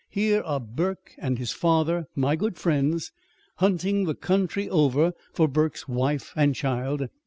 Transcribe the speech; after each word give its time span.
Here 0.09 0.41
are 0.41 0.59
Burke 0.59 1.13
and 1.19 1.37
his 1.37 1.51
father, 1.51 2.07
my 2.15 2.35
good 2.35 2.57
friends, 2.57 3.11
hunting 3.57 4.05
the 4.05 4.15
country 4.15 4.67
over 4.67 5.13
for 5.31 5.47
Burke's 5.47 5.87
wife 5.87 6.33
and 6.35 6.55
child. 6.55 7.07